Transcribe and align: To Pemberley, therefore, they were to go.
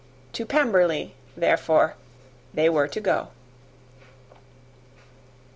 To 0.33 0.47
Pemberley, 0.47 1.13
therefore, 1.37 1.93
they 2.55 2.69
were 2.69 2.87
to 2.87 2.99
go. 2.99 3.27